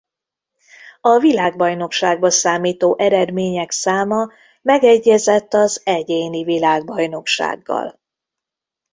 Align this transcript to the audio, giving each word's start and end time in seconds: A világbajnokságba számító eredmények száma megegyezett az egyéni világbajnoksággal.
A 1.01 1.17
világbajnokságba 1.19 2.29
számító 2.29 2.95
eredmények 2.97 3.71
száma 3.71 4.29
megegyezett 4.61 5.53
az 5.53 5.81
egyéni 5.85 6.43
világbajnoksággal. 6.43 7.99